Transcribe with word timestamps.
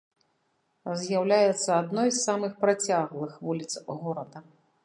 З'яўляецца 1.01 1.69
адной 1.81 2.09
з 2.15 2.19
самых 2.27 2.57
працяглых 2.65 3.39
вуліц 3.47 3.73
горада. 4.01 4.39